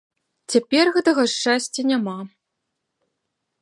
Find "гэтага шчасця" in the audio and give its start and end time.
0.95-1.81